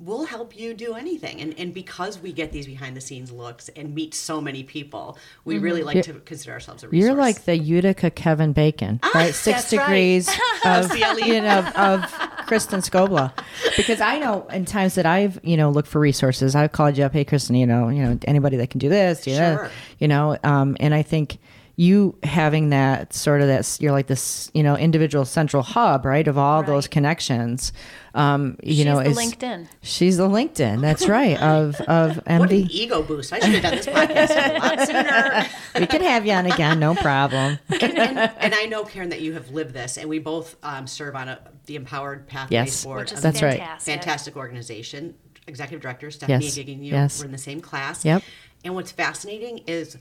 [0.00, 1.40] we'll help you do anything.
[1.40, 5.18] And, and because we get these behind the scenes looks and meet so many people,
[5.44, 7.06] we really like to consider ourselves a resource.
[7.06, 9.34] You're like the Utica Kevin Bacon, right?
[9.34, 9.86] Six That's right.
[9.86, 10.28] degrees
[10.64, 12.10] of you know of
[12.46, 13.32] Kristen Skobla.
[13.76, 17.04] because I know in times that I've you know looked for resources, I've called you
[17.04, 20.08] up, hey Kristen, you know, you know anybody that can do this, do that, you
[20.08, 21.38] know, um, and I think
[21.80, 26.28] you having that sort of that you're like this you know individual central hub right
[26.28, 27.72] of all those connections
[28.14, 29.66] um you She's know the is LinkedIn.
[29.80, 33.32] she's the linkedin that's right of of what an ego boost.
[33.32, 35.80] I should have done this podcast a lot sooner.
[35.80, 39.22] we can have you on again no problem and, and, and I know, Karen, that
[39.22, 42.84] you have lived this, and we both um, serve on a, the Empowered Pathways Yes.
[42.84, 43.00] Board.
[43.00, 43.58] Which is That's right.
[43.58, 43.94] fantastic.
[43.94, 45.14] fantastic organization.
[45.46, 46.58] Executive director Stephanie Yes.
[46.58, 47.18] Gigging, you Yes.
[47.20, 48.04] were in the same class.
[48.04, 48.22] Yep.
[48.64, 49.96] And what's fascinating is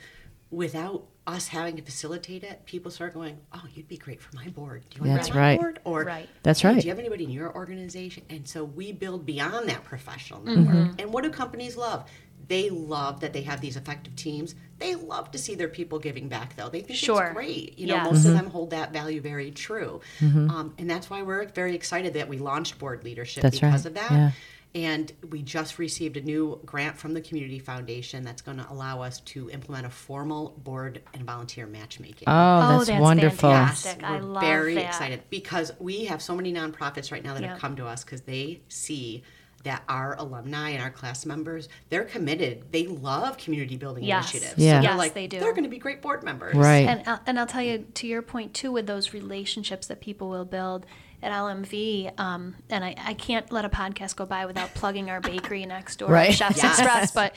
[0.52, 4.48] without us having to facilitate it, people start going, "Oh, you'd be great for my
[4.50, 4.84] board.
[4.89, 5.58] Do you want That's to be on right.
[5.58, 6.30] my board?" Or Right.
[6.44, 6.82] That's "Hey, right.
[6.82, 8.24] Do you have anybody in your organization?
[8.30, 10.63] And so we build beyond that professional Mm-hmm.
[10.74, 11.02] network.
[11.02, 12.10] And what do companies love?
[12.48, 14.56] They love that they have these effective teams.
[14.80, 16.68] They love to see their people giving back, though.
[16.70, 17.26] They think Sure.
[17.26, 17.78] it's great.
[17.78, 18.06] You know, Yes.
[18.12, 18.30] most Mm-hmm.
[18.30, 20.02] of them hold that value very true.
[20.22, 23.86] Um, and that's why we're very excited that we launched board leadership That's because right.
[23.86, 24.12] of that.
[24.12, 24.32] Yeah.
[24.75, 29.01] And we just received a new grant from the Community Foundation that's going to allow
[29.01, 32.27] us to implement a formal board and volunteer matchmaking.
[32.27, 34.03] oh Oh, that's, that's wonderful fantastic.
[34.03, 34.86] I We're love very that.
[34.86, 37.49] excited because we have so many nonprofits right now that Yeah.
[37.49, 39.23] have come to us because they see
[39.63, 44.32] that our alumni and our class members they're committed they love community building Yes.
[44.34, 44.79] initiatives Yeah.
[44.79, 45.38] so Yes, like they do.
[45.39, 46.88] they're going to be great board members Right.
[46.88, 50.29] And uh, and I'll tell you to your point too with those relationships that people
[50.29, 50.86] will build
[51.21, 52.19] at LMV.
[52.19, 55.97] Um, and I, I can't let a podcast go by without plugging our bakery next
[55.97, 56.34] door, Right.
[56.34, 56.79] Chef's Yes.
[56.79, 57.12] Express.
[57.12, 57.36] But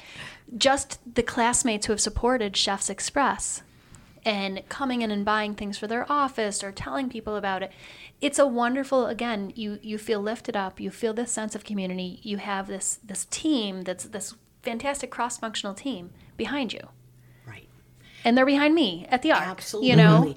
[0.56, 3.62] just the classmates who have supported Chef's Express
[4.24, 7.72] and coming in and buying things for their office or telling people about it.
[8.20, 12.20] It's a wonderful again, you you feel lifted up, you feel this sense of community,
[12.22, 16.86] you have this this team that's this fantastic cross functional team behind you.
[17.48, 17.68] right
[18.24, 19.42] And they're behind me at the arc.
[19.42, 20.34] absolutely You know?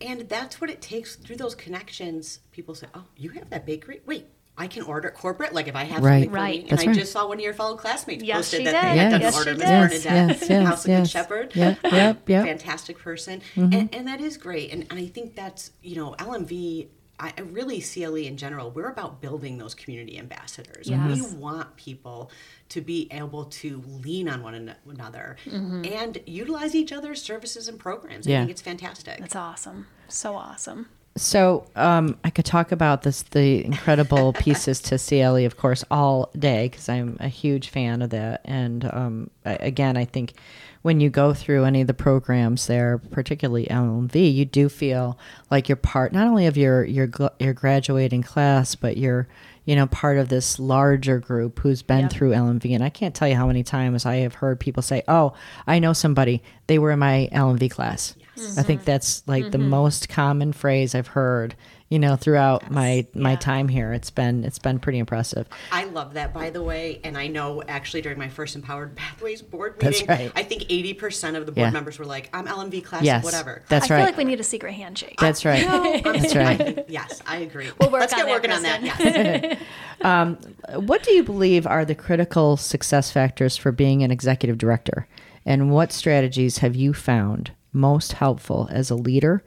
[0.00, 4.00] And that's what it takes through those connections people say oh you have that bakery
[4.06, 4.26] wait
[4.58, 6.16] I can order it corporate, like if I have Right.
[6.24, 6.54] something for Right.
[6.56, 6.60] me.
[6.62, 6.94] And That's I right.
[6.94, 8.82] just saw one of your fellow classmates Yes, posted she that did.
[8.92, 9.68] they had done Yes, an order, she Miss.
[10.04, 11.08] Bernadette, Yes, yes, House of Good.
[11.08, 11.56] Shepherd.
[11.56, 12.44] Yep, yep, yep.
[12.46, 13.72] fantastic person Mm-hmm.
[13.72, 16.88] and, and that is great and, and i think that's you know lmv
[17.20, 21.06] I, I really cle in general we're about building those community ambassadors Yes.
[21.06, 22.30] we want people
[22.70, 25.84] to be able to lean on one another Mm-hmm.
[25.84, 28.40] and utilize each other's services and programs i Yeah.
[28.40, 29.86] think it's fantastic That's awesome.
[30.08, 30.86] So awesome.
[31.16, 36.30] So um, I could talk about this, the incredible pieces to CLE, of course, all
[36.38, 38.40] day because I'm a huge fan of that.
[38.44, 40.34] And um, I, again, I think
[40.82, 45.18] when you go through any of the programs there, particularly LMV, you do feel
[45.50, 49.28] like you're part not only of your your your graduating class, but you're
[49.64, 52.12] you know part of this larger group who's been Yep.
[52.12, 52.74] through LMV.
[52.74, 55.34] And I can't tell you how many times I have heard people say, "Oh,
[55.66, 56.42] I know somebody.
[56.66, 58.14] They were in my LMV class."
[58.56, 59.68] I think that's like the mm-hmm.
[59.68, 61.54] most common phrase I've heard,
[61.90, 63.36] you know, throughout my my Yeah.
[63.36, 63.92] time here.
[63.92, 65.48] It's been it's been pretty impressive.
[65.72, 67.00] I love that, by the way.
[67.02, 70.32] And I know actually during my first Empowered Pathways board That's meeting, right.
[70.36, 71.70] I think 80% of the board Yeah.
[71.72, 73.62] members were like, I'm LMV class, Yes, whatever.
[73.68, 75.16] that's I feel like we need a secret handshake.
[75.20, 75.66] That's right.
[76.04, 76.58] That's I right.
[76.76, 77.66] think- yes, I agree.
[77.80, 78.80] We'll work Let's on get that, working on that.
[78.80, 79.14] Kristen.
[79.42, 79.58] Yes.
[80.02, 80.38] Um,
[80.76, 85.06] what do you believe are the critical success factors for being an executive director?
[85.44, 89.42] And what strategies have you found most helpful as a leader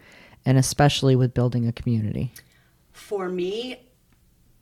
[0.45, 2.31] and especially with building a community?
[2.91, 3.79] For me,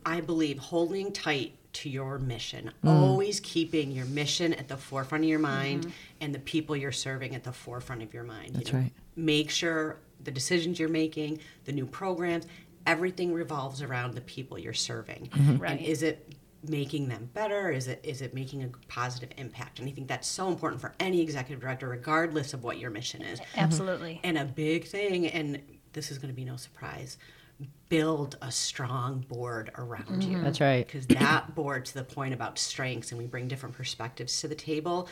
[0.05, 2.89] I believe holding tight to your mission, Mm.
[2.89, 5.91] always keeping your mission at the forefront of your mind Mm-hmm.
[6.21, 8.55] and the people you're serving at the forefront of your mind.
[8.55, 8.93] That's You know, right.
[9.15, 12.45] Make sure the decisions you're making, the new programs,
[12.85, 15.29] everything revolves around the people you're serving.
[15.31, 15.57] Mm-hmm.
[15.57, 15.71] Right.
[15.71, 16.33] And is it
[16.67, 17.71] making them better?
[17.71, 19.79] Is it is it making a positive impact?
[19.79, 23.21] And I think that's so important for any executive director, regardless of what your mission
[23.21, 23.39] is.
[23.55, 24.19] Absolutely.
[24.23, 25.61] And a big thing, and
[25.93, 27.17] this is going to be no surprise,
[27.89, 30.31] build a strong board around mm-hmm.
[30.31, 30.41] you.
[30.41, 30.85] That's right.
[30.85, 34.55] Because that board, to the point about strengths, and we bring different perspectives to the
[34.55, 35.09] table.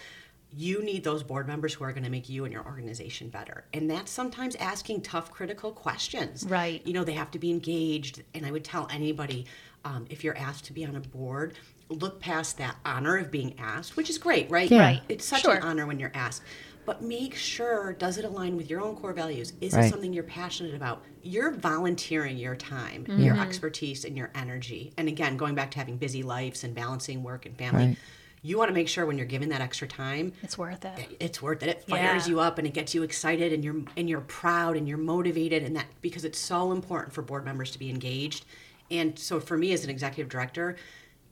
[0.52, 3.66] You need those board members who are going to make you and your organization better.
[3.72, 6.44] And that's sometimes asking tough, critical questions.
[6.50, 6.86] Right.
[6.88, 8.24] You know, they have to be engaged.
[8.34, 9.46] And I would tell anybody
[9.86, 11.54] um, if you're asked to be on a board,
[11.90, 14.70] look past that honor of being asked, which is great, right?
[14.70, 14.80] Yeah.
[14.80, 15.02] Right.
[15.10, 15.56] It's such Sure.
[15.56, 16.44] an honor when you're asked.
[16.86, 19.54] But make sure, does it align with your own core values?
[19.62, 19.86] Is Right.
[19.86, 21.04] it something you're passionate about?
[21.22, 23.22] You're volunteering your time, Mm-hmm.
[23.22, 24.92] your expertise, and your energy.
[24.98, 27.98] And again, going back to having busy lives and balancing work and family, Right.
[28.42, 31.18] you want to make sure when you're given that extra time, It's worth it.
[31.20, 31.70] it's worth it.
[31.70, 31.96] It Yeah.
[32.08, 34.98] fires you up and it gets you excited and you're and you're proud and you're
[34.98, 38.46] motivated and that because it's so important for board members to be engaged.
[38.92, 40.76] And so for me as an executive director,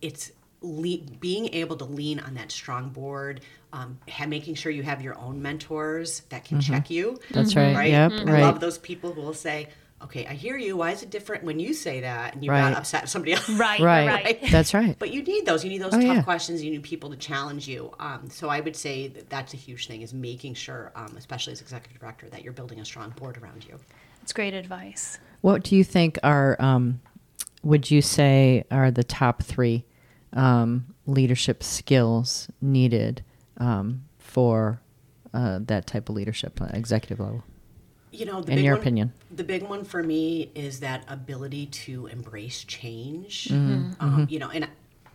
[0.01, 3.41] it's le- being able to lean on that strong board,
[3.73, 7.13] um, ha- making sure you have your own mentors that can check you.
[7.13, 7.33] Mm-hmm.
[7.33, 7.75] That's right.
[7.75, 7.91] Right.
[7.91, 8.41] Yep, I right.
[8.41, 9.67] love those people who will say,
[10.03, 10.77] "Okay, I hear you.
[10.77, 12.61] Why is it different when you say that?" And you Right.
[12.69, 13.49] got upset at somebody else.
[13.49, 14.07] Right, Right.
[14.07, 14.41] right.
[14.51, 14.95] That's right.
[14.97, 15.63] But you need those.
[15.63, 16.21] You need those Oh, tough yeah.
[16.23, 16.63] questions.
[16.63, 17.93] You need people to challenge you.
[17.99, 21.53] Um, so I would say that that's a huge thing is making sure, um, especially
[21.53, 23.79] as executive director, that you're building a strong board around you.
[24.23, 25.19] It's great advice.
[25.41, 26.99] What do you think are, um,
[27.63, 29.85] would you say, are the top three
[30.33, 33.23] um, leadership skills needed
[33.57, 34.81] um, for
[35.33, 37.43] uh, that type of leadership, uh, executive level?
[38.11, 39.13] You know, the In big your one, opinion.
[39.31, 43.49] the big one for me is that ability to embrace change.
[43.49, 43.93] Mm-hmm.
[43.99, 44.67] Um, you know, and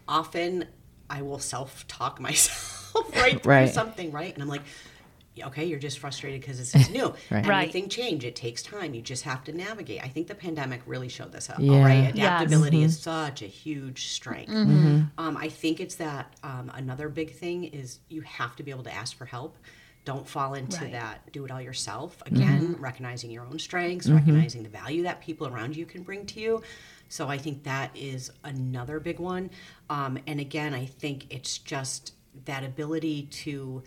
[0.07, 0.67] often
[1.09, 3.69] I will self-talk myself right through Right.
[3.71, 4.33] something, right?
[4.35, 4.69] And I'm like, "Yeah,
[5.45, 7.15] okay, you're just frustrated because this is new.
[7.31, 7.47] Right.
[7.47, 7.69] Right.
[7.69, 8.25] Everything change.
[8.25, 8.95] It takes time.
[8.95, 10.03] You just have to navigate.
[10.05, 11.49] I think the pandemic really showed this.
[11.49, 11.57] up.
[11.59, 11.83] Yeah.
[11.83, 12.43] right, Yes.
[12.43, 14.51] adaptability is such a huge strength.
[14.53, 18.85] Um, I think it's that um, another big thing is you have to be able
[18.85, 19.57] to ask for help.
[20.05, 20.93] Don't fall into Right.
[20.93, 22.21] that do it all yourself.
[22.27, 26.41] Again, recognizing your own strengths, recognizing the value that people around you can bring to
[26.41, 26.63] you.
[27.09, 29.51] So I think that is another big one.
[29.89, 32.15] Um, and again, I think it's just
[32.47, 33.83] that ability to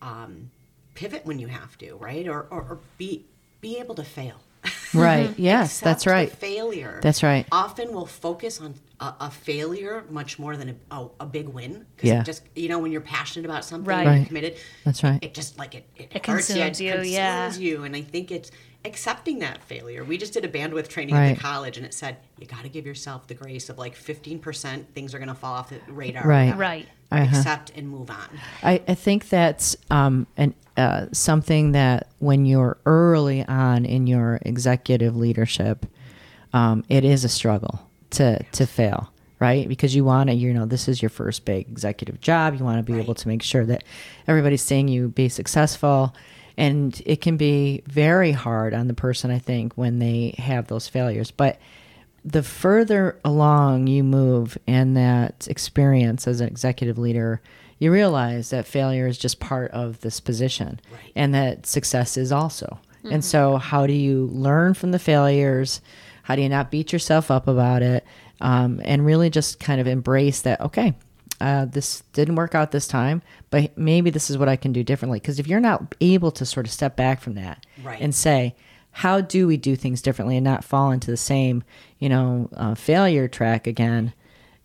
[0.00, 0.50] um,
[0.98, 2.26] pivot when you have to, right?
[2.26, 3.24] Or, or, or be
[3.60, 4.36] be able to fail.
[4.94, 5.34] Right.
[5.50, 6.32] Yes, Accept that's the right.
[6.32, 6.98] failure.
[7.02, 7.44] That's right.
[7.52, 11.84] Often we'll focus on a, a failure much more than a, a, a big win.
[11.94, 12.22] Because Yeah.
[12.22, 14.16] just you know when you're passionate about something, Right.
[14.16, 14.56] you're committed.
[14.84, 15.22] That's right.
[15.22, 17.52] It just like it it, It hurts consumes you, you, it consumes yeah.
[17.58, 18.50] you, and I think it's
[18.86, 20.04] accepting that failure.
[20.04, 21.30] We just did a bandwidth training Right.
[21.32, 23.94] at the college, and it said you got to give yourself the grace of like
[23.94, 26.26] 15% things are going to fall off the radar.
[26.26, 26.56] Right.
[26.56, 26.88] Right.
[27.10, 27.36] Uh-huh.
[27.38, 28.28] Accept and move on.
[28.62, 34.40] I, I think that's um, an, uh, something that when you're early on in your
[34.42, 35.86] executive leadership,
[36.52, 39.66] um, it is a struggle to to fail, right?
[39.68, 42.54] Because you want to, you know, this is your first big executive job.
[42.54, 43.84] You want to be able to make sure that
[44.26, 46.14] everybody's seeing you be successful.
[46.58, 50.88] And it can be very hard on the person, I think, when they have those
[50.88, 51.30] failures.
[51.30, 51.58] But
[52.24, 57.40] the further along you move in that experience as an executive leader,
[57.78, 61.12] you realize that failure is just part of this position Right.
[61.14, 62.80] and that success is also.
[63.10, 65.80] And so, how do you learn from the failures?
[66.24, 68.04] How do you not beat yourself up about it?
[68.40, 70.92] Um, and really just kind of embrace that, okay,
[71.40, 74.82] uh, this didn't work out this time, but maybe this is what I can do
[74.84, 75.20] differently.
[75.20, 78.00] Because if you're not able to sort of step back from that Right.
[78.00, 78.54] and say,
[78.98, 81.62] how do we do things differently and not fall into the same,
[82.00, 84.12] you know, uh, failure track again,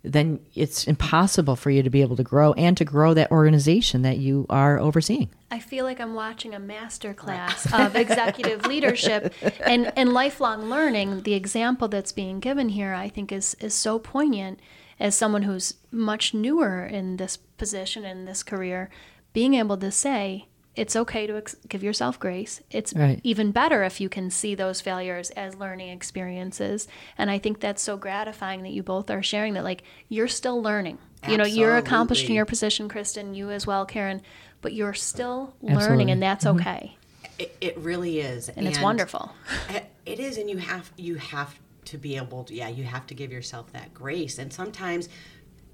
[0.02, 4.02] then it's impossible for you to be able to grow and to grow that organization
[4.02, 5.30] that you are overseeing.
[5.52, 11.22] I feel like I'm watching a master class of executive leadership and, and lifelong learning.
[11.22, 14.60] The example that's being given here, I think, is, is so poignant
[15.00, 18.90] as someone who's much newer in this position, in this career,
[19.32, 22.62] being able to say, it's okay to ex- give yourself grace.
[22.72, 23.20] It's Right.
[23.24, 26.88] even better if you can see those failures as learning experiences.
[27.18, 30.62] And I think that's so gratifying that you both are sharing that, like, you're still
[30.62, 30.98] learning.
[31.28, 34.22] You know, you're accomplished in your position, Kristen, you as well, Karen,
[34.62, 35.88] but you're still Absolutely.
[35.88, 36.60] learning, and that's mm-hmm.
[36.60, 36.98] okay.
[37.40, 39.32] It, it really is, And it's wonderful.
[39.70, 42.54] It- It is, and you have you have to be able to.
[42.54, 45.08] Yeah, you have to give yourself that grace, and sometimes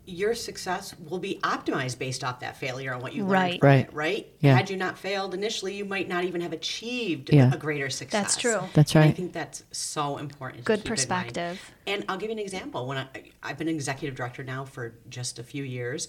[0.10, 3.60] your success will be optimized based off that failure and what you learned Right.
[3.60, 3.88] from Right.
[3.88, 3.93] it.
[3.93, 4.34] Right.
[4.39, 4.56] Yeah.
[4.56, 7.54] Had you not failed initially, you might not even have achieved Yeah.
[7.54, 8.22] a greater success.
[8.24, 8.62] That's true.
[8.74, 10.63] That's And I think that's so important.
[10.63, 10.98] to Good keep in mind.
[10.98, 11.72] perspective.
[11.88, 12.88] And I'll give you an example.
[12.88, 13.08] When I,
[13.43, 16.08] I've been executive director now for just a few years,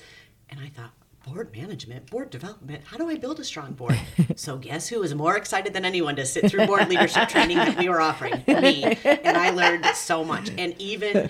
[0.48, 0.90] and I thought,
[1.26, 3.98] board management, board development, how do I build a strong board?
[4.36, 7.76] so guess who was more excited than anyone to sit through board leadership training that
[7.76, 8.42] we were offering?
[8.46, 8.84] Me.
[9.04, 10.50] And I learned so much.
[10.56, 11.28] And even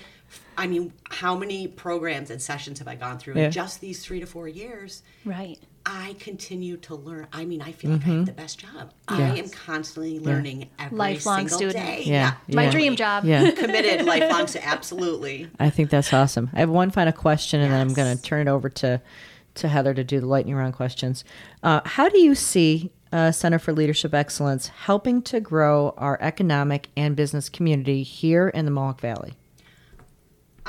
[0.59, 3.47] I mean, how many programs and sessions have I gone through Yeah.
[3.47, 5.03] in just these three to four years?
[5.25, 5.59] Right.
[5.87, 7.27] I continue to learn.
[7.33, 8.93] I mean, I feel like I have the best job.
[9.09, 9.37] I Mm-hmm.
[9.39, 11.77] Am constantly learning every Lifelong single student.
[11.87, 12.03] day.
[12.05, 12.71] Yeah, My Yeah.
[12.71, 13.25] dream job.
[13.25, 13.51] Yeah.
[13.57, 15.49] Committed, lifelong, so absolutely.
[15.59, 16.51] I think that's awesome.
[16.53, 19.01] I have one final question, and then I'm going to turn it over to
[19.53, 21.25] to Heather to do the lightning round questions.
[21.63, 26.89] Uh, how do you see uh, Center for Leadership Excellence helping to grow our economic
[26.97, 29.35] and business community here in the Mohawk Valley?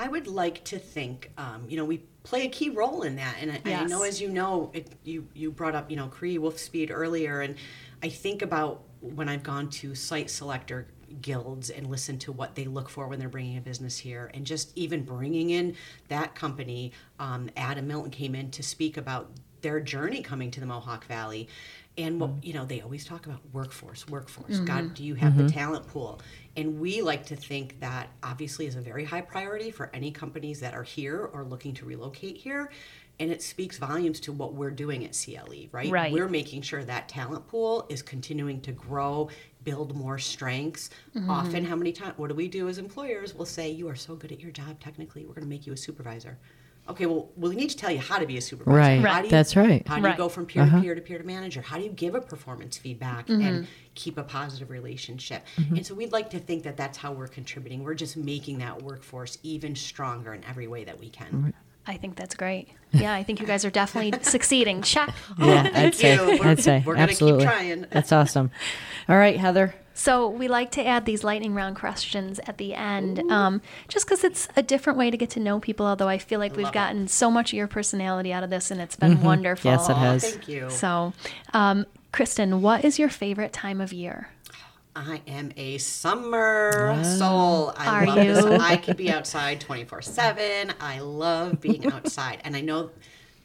[0.01, 3.35] I would like to think, um, you know, we play a key role in that.
[3.39, 6.39] And I, I know, as you know, it, you you brought up, you know, Cree
[6.39, 7.55] Wolfspeed earlier, and
[8.01, 10.87] I think about when I've gone to site selector
[11.21, 14.43] guilds and listened to what they look for when they're bringing a business here, and
[14.43, 15.75] just even bringing in
[16.07, 16.93] that company.
[17.19, 19.29] Um, Adam Milton came in to speak about
[19.61, 21.47] their journey coming to the Mohawk Valley.
[21.97, 22.45] And what mm.
[22.45, 24.55] you know, they always talk about workforce, workforce.
[24.55, 24.65] Mm-hmm.
[24.65, 25.57] God, do you have the mm-hmm.
[25.57, 26.21] talent pool?
[26.55, 30.59] And we like to think that obviously is a very high priority for any companies
[30.61, 32.71] that are here or looking to relocate here.
[33.19, 35.91] And it speaks volumes to what we're doing at CLE, right?
[35.91, 36.11] Right.
[36.11, 39.29] We're making sure that talent pool is continuing to grow,
[39.63, 40.89] build more strengths.
[41.15, 41.29] Mm-hmm.
[41.29, 43.35] Often, how many times, what do we do as employers?
[43.35, 45.73] We'll say, You are so good at your job, technically, we're going to make you
[45.73, 46.39] a supervisor.
[46.89, 48.75] Okay, well, we need to tell you how to be a supervisor.
[48.77, 49.03] Right.
[49.03, 49.23] Right.
[49.25, 49.87] you- That's right.
[49.87, 50.11] How do Right.
[50.11, 50.81] you go from peer to uh-huh.
[50.81, 51.61] peer to peer to manager?
[51.61, 53.41] How do you give a performance feedback mm-hmm.
[53.41, 55.45] and keep a positive relationship?
[55.57, 55.75] Mm-hmm.
[55.77, 57.83] And so we'd like to think that that's how we're contributing.
[57.83, 61.53] We're just making that workforce even stronger in every way that we can.
[61.87, 62.67] I think that's great.
[62.93, 64.81] Yeah, I think you guys are definitely succeeding.
[64.81, 65.15] Check.
[65.39, 66.21] Yeah, I'd Thank say, you.
[66.25, 67.45] We're- I'd say, we're gonna keep absolutely.
[67.45, 67.85] trying.
[67.89, 68.51] That's awesome.
[69.07, 69.73] All right, Heather.
[69.93, 74.23] So we like to add these lightning round questions at the end, um, just because
[74.23, 75.85] it's a different way to get to know people.
[75.85, 76.73] Although I feel like we've love it.
[76.73, 79.69] gotten so much of your personality out of this, and it's been wonderful.
[79.71, 80.23] Yes, it has.
[80.23, 80.69] Thank you.
[80.69, 81.13] So,
[81.53, 84.29] um, Kristen, what is your favorite time of year?
[84.95, 87.73] I am a summer soul.
[87.77, 88.43] I Are love this.
[88.43, 88.51] you?
[88.53, 90.73] I could be outside 24 7.
[90.81, 92.41] I love being outside.
[92.43, 92.91] and I know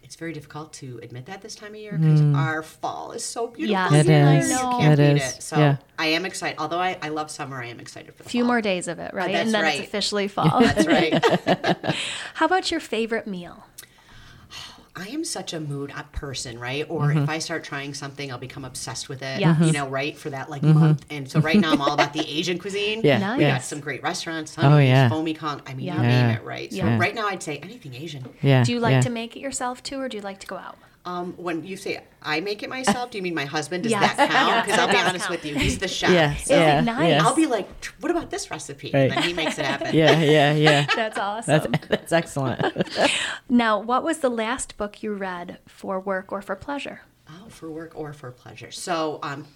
[0.06, 2.36] it's very difficult to admit that this time of year because mm.
[2.36, 3.72] our fall is so beautiful.
[3.72, 4.38] Yes, It here.
[4.38, 4.50] is.
[4.50, 5.36] You I can't It beat is.
[5.36, 5.42] it.
[5.42, 5.76] So Yeah.
[5.98, 6.58] I am excited.
[6.60, 8.52] Although I, I love summer, I am excited for the A few fall.
[8.52, 9.32] more days of it, right?
[9.32, 9.80] that's and then right.
[9.80, 10.60] it's officially fall.
[10.60, 11.94] That's right.
[12.34, 13.64] How about your favorite meal?
[14.98, 16.86] I am such a mood up person, right?
[16.88, 17.18] Or mm-hmm.
[17.18, 19.40] if I start trying something, I'll become obsessed with it.
[19.40, 19.60] Yes.
[19.60, 20.78] You know, right for that like mm-hmm.
[20.78, 21.04] month.
[21.10, 23.02] And so right now I'm all about the Asian cuisine.
[23.04, 23.38] Yeah, Nice.
[23.38, 24.56] we got some great restaurants.
[24.56, 25.10] Oh, yeah.
[25.10, 25.60] Foamy Kong.
[25.66, 25.96] I mean, Yeah.
[25.96, 26.70] you name it, right?
[26.72, 26.98] So Yeah.
[26.98, 28.26] right now I'd say anything Asian.
[28.40, 28.64] Yeah.
[28.64, 29.00] Do you like yeah.
[29.02, 30.78] to make it yourself too, or do you like to go out?
[31.06, 33.84] Um, when you say I make it myself, do you mean my husband?
[33.84, 34.16] Does Yes.
[34.16, 34.66] that count?
[34.66, 35.30] Because I'll be honest count.
[35.30, 36.10] with you, he's the chef.
[36.10, 36.34] Yeah.
[36.34, 36.80] So yeah.
[36.80, 37.08] nice?
[37.08, 37.24] yeah.
[37.24, 37.68] I'll be like,
[38.00, 38.90] what about this recipe?
[38.92, 39.02] Right.
[39.02, 39.94] And then he makes it happen.
[39.94, 40.86] Yeah, yeah, yeah.
[40.96, 41.70] That's awesome.
[41.70, 42.60] That's, that's excellent.
[43.48, 47.02] now, what was the last book you read for work or for pleasure?
[47.30, 48.72] Oh, for work or for pleasure.
[48.72, 49.46] So, um,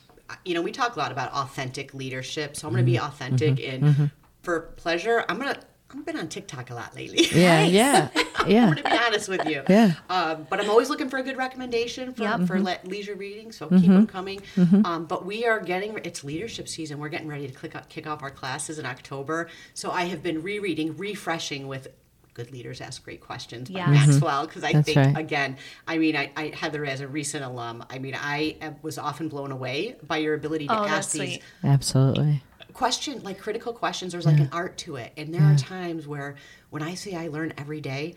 [0.44, 2.56] you know, we talk a lot about authentic leadership.
[2.56, 5.24] So I'm going to be authentic and for pleasure.
[5.28, 5.60] I'm going to.
[5.92, 7.26] I've been on TikTok a lot lately.
[7.32, 8.08] Yeah, yeah,
[8.46, 8.66] yeah.
[8.66, 9.62] I'm going to be honest with you.
[9.68, 9.94] Yeah.
[10.08, 12.46] Um, but I'm always looking for a good recommendation for, Yep.
[12.46, 14.40] for le- leisure reading, so keep them coming.
[14.84, 16.98] Um, but we are getting, it's leadership season.
[16.98, 19.48] We're getting ready to click up, kick off our classes in October.
[19.74, 21.88] So I have been rereading, refreshing with
[22.34, 24.06] Good Leaders Ask Great Questions by Yes.
[24.06, 25.16] Maxwell, because I That's think, right.
[25.18, 25.56] again,
[25.88, 29.50] I mean, I, I, Heather, as a recent alum, I mean, I was often blown
[29.50, 31.40] away by your ability to Oh, ask these.
[31.64, 32.42] Absolutely.
[32.72, 35.12] Question like critical questions there's like an art to it.
[35.16, 36.36] And there are times where
[36.70, 38.14] when i say i learn every day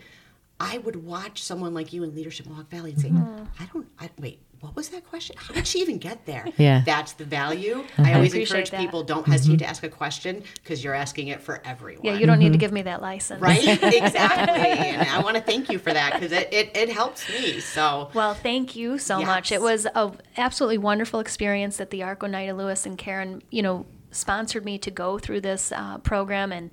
[0.60, 3.44] i would watch someone like you in leadership mohawk valley and say Mm-hmm.
[3.62, 5.36] i don't I, wait what was that question?
[5.38, 6.46] How did she even get there?
[6.56, 6.82] Yeah.
[6.86, 7.80] that's the value.
[7.80, 8.02] Uh-huh.
[8.06, 8.80] I always appreciate encourage that.
[8.80, 9.64] people don't hesitate mm-hmm.
[9.64, 12.04] to ask a question because you're asking it for everyone.
[12.04, 12.60] Yeah, you don't need to mm-hmm.
[12.60, 13.40] give me that license.
[13.40, 13.62] right?
[13.82, 14.54] Exactly.
[14.54, 17.60] And i want to thank you for that because it, it, it helps me.
[17.60, 19.52] So Well, thank you so much.
[19.52, 23.84] It was a absolutely wonderful experience that the ARC Oneida Lewis and Karen, you know,
[24.14, 26.70] sponsored me to go through this uh, program, and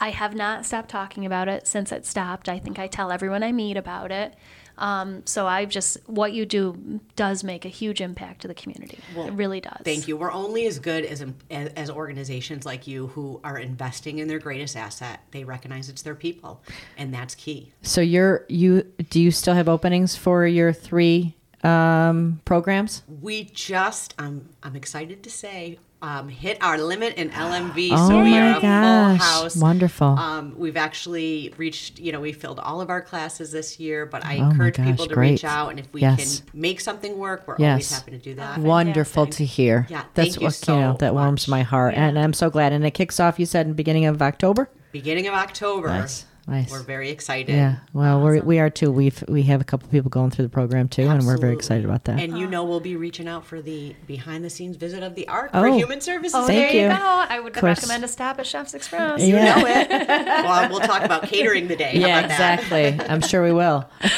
[0.00, 2.48] I have not stopped talking about it since it stopped.
[2.48, 4.34] I think I tell everyone I meet about it.
[4.78, 9.00] Um, so I've just what you do does make a huge impact to the community.
[9.16, 9.80] it really does.
[9.82, 10.16] Thank you.
[10.16, 14.38] We're only as good as, as as organizations like you who are investing in their
[14.38, 15.20] greatest asset.
[15.32, 16.62] They recognize it's their people,
[16.96, 17.72] and that's key.
[17.82, 23.02] So you're you do you still have openings for your three um, programs?
[23.20, 27.88] We just, I'm I'm excited to say, um, hit our limit in LMV.
[27.92, 29.18] Oh so we are a gosh.
[29.18, 29.56] full house.
[29.56, 30.06] Wonderful.
[30.08, 34.24] Um, we've actually reached, you know, we filled all of our classes this year, but
[34.24, 35.30] I Oh encourage gosh, people to great.
[35.32, 36.40] reach out, and if we Yes.
[36.40, 37.92] can make something work, we're always Yes.
[37.98, 38.58] happy to do that.
[38.58, 39.86] Wonderful to hear.
[39.90, 42.48] Yeah, that's thank you what you know so that warms my heart, and I'm so
[42.50, 42.72] glad.
[42.72, 43.38] And it kicks off.
[43.40, 44.70] You said in the beginning of October.
[44.92, 45.88] Beginning of October.
[45.88, 46.24] Nice.
[46.48, 46.70] Nice.
[46.70, 47.54] We're very excited.
[47.54, 47.76] Yeah.
[47.92, 48.90] Well, we're, we are too.
[48.90, 51.84] We've we have a couple people going through the program too, and we're very excited
[51.84, 52.18] about that.
[52.20, 55.28] And you know we'll be reaching out for the behind the scenes visit of the
[55.28, 55.62] ARC Oh.
[55.62, 56.34] for Human Services.
[56.34, 56.88] Oh, Thank there you.
[56.90, 56.96] you.
[56.98, 57.04] go.
[57.28, 59.20] I would recommend a stop at Chef's Express.
[59.22, 59.56] You Yeah.
[59.60, 59.88] know it.
[60.08, 61.92] well, we'll talk about catering the day.
[61.94, 62.98] Yeah, exactly.
[63.08, 63.88] I'm sure we will.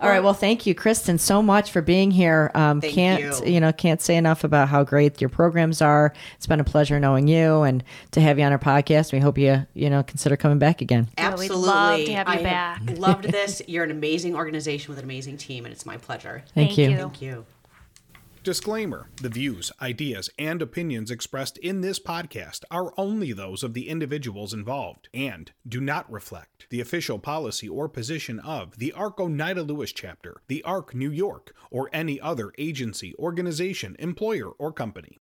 [0.00, 0.22] All right.
[0.22, 2.50] Well, thank you, Kristen, so much for being here.
[2.54, 3.60] Um, Thank can't you.
[3.60, 6.14] know can't say enough about how great your programs are.
[6.36, 9.12] It's been a pleasure knowing you and to have you on our podcast.
[9.12, 11.08] We hope you you know consider coming back again.
[11.18, 11.72] Yeah, we'd Absolutely.
[11.72, 12.82] love to have you I back.
[12.98, 13.62] loved this.
[13.66, 16.44] You're an amazing organization with an amazing team, and it's my pleasure.
[16.54, 16.90] Thank, Thank you.
[16.90, 16.96] you.
[16.96, 17.46] Thank you.
[18.44, 23.88] Disclaimer The views, ideas, and opinions expressed in this podcast are only those of the
[23.88, 29.62] individuals involved and do not reflect the official policy or position of the ARC Oneida
[29.62, 35.18] Lewis chapter, the ARC New York, or any other agency, organization, employer, or company.